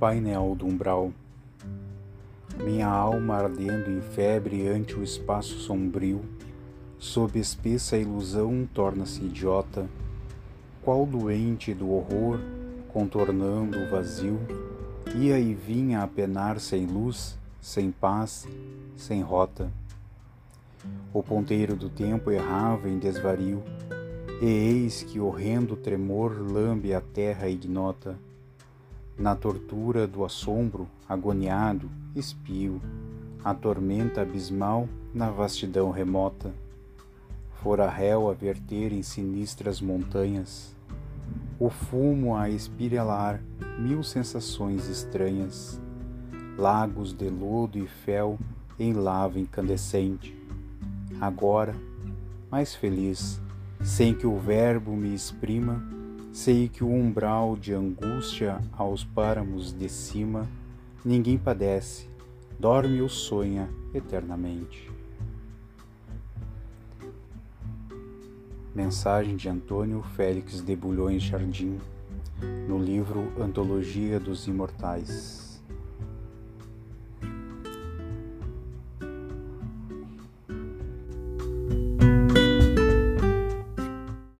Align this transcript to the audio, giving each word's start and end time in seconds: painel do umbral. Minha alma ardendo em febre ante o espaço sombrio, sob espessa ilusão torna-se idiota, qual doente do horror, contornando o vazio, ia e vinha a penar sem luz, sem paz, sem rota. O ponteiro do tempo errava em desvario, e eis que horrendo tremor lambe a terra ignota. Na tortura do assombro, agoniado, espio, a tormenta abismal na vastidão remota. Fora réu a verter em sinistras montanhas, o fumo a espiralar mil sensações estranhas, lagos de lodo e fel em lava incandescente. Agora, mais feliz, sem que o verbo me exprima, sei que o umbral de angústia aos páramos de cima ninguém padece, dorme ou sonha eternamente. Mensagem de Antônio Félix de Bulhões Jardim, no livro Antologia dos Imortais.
painel 0.00 0.54
do 0.54 0.66
umbral. 0.66 1.12
Minha 2.56 2.88
alma 2.88 3.34
ardendo 3.34 3.90
em 3.90 4.00
febre 4.00 4.66
ante 4.66 4.98
o 4.98 5.04
espaço 5.04 5.58
sombrio, 5.58 6.22
sob 6.98 7.38
espessa 7.38 7.98
ilusão 7.98 8.66
torna-se 8.72 9.20
idiota, 9.22 9.86
qual 10.82 11.04
doente 11.04 11.74
do 11.74 11.90
horror, 11.90 12.40
contornando 12.88 13.78
o 13.78 13.90
vazio, 13.90 14.40
ia 15.14 15.38
e 15.38 15.52
vinha 15.52 16.02
a 16.02 16.06
penar 16.06 16.58
sem 16.60 16.86
luz, 16.86 17.38
sem 17.60 17.90
paz, 17.90 18.48
sem 18.96 19.20
rota. 19.20 19.70
O 21.12 21.22
ponteiro 21.22 21.76
do 21.76 21.90
tempo 21.90 22.30
errava 22.30 22.88
em 22.88 22.98
desvario, 22.98 23.62
e 24.40 24.46
eis 24.46 25.02
que 25.02 25.20
horrendo 25.20 25.76
tremor 25.76 26.40
lambe 26.40 26.94
a 26.94 27.02
terra 27.02 27.50
ignota. 27.50 28.16
Na 29.20 29.36
tortura 29.36 30.06
do 30.06 30.24
assombro, 30.24 30.88
agoniado, 31.06 31.90
espio, 32.16 32.80
a 33.44 33.52
tormenta 33.52 34.22
abismal 34.22 34.88
na 35.12 35.28
vastidão 35.28 35.90
remota. 35.90 36.54
Fora 37.62 37.86
réu 37.86 38.30
a 38.30 38.32
verter 38.32 38.94
em 38.94 39.02
sinistras 39.02 39.78
montanhas, 39.78 40.74
o 41.58 41.68
fumo 41.68 42.34
a 42.34 42.48
espiralar 42.48 43.42
mil 43.78 44.02
sensações 44.02 44.88
estranhas, 44.88 45.78
lagos 46.56 47.12
de 47.12 47.28
lodo 47.28 47.78
e 47.78 47.86
fel 47.86 48.38
em 48.78 48.94
lava 48.94 49.38
incandescente. 49.38 50.34
Agora, 51.20 51.76
mais 52.50 52.74
feliz, 52.74 53.38
sem 53.82 54.14
que 54.14 54.26
o 54.26 54.38
verbo 54.38 54.96
me 54.96 55.14
exprima, 55.14 55.78
sei 56.32 56.68
que 56.68 56.84
o 56.84 56.88
umbral 56.88 57.56
de 57.56 57.74
angústia 57.74 58.60
aos 58.72 59.04
páramos 59.04 59.72
de 59.72 59.88
cima 59.88 60.48
ninguém 61.04 61.36
padece, 61.36 62.08
dorme 62.58 63.00
ou 63.00 63.08
sonha 63.08 63.68
eternamente. 63.92 64.90
Mensagem 68.74 69.36
de 69.36 69.48
Antônio 69.48 70.02
Félix 70.14 70.60
de 70.60 70.76
Bulhões 70.76 71.22
Jardim, 71.22 71.78
no 72.68 72.78
livro 72.78 73.32
Antologia 73.40 74.20
dos 74.20 74.46
Imortais. 74.46 75.49